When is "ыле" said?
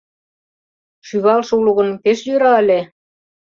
2.61-2.79